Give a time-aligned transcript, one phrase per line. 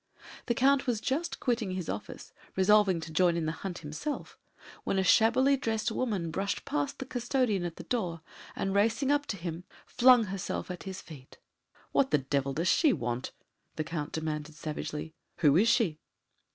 [0.47, 4.35] The Count was just quitting his office, resolved to join in the hunt himself,
[4.83, 8.21] when a shabbily dressed woman brushed past the custodian at the door,
[8.55, 11.37] and racing up to him, flung herself at his feet.
[11.91, 13.31] "What the devil does she want?"
[13.75, 15.13] the Count demanded savagely.
[15.41, 15.99] "Who is she?"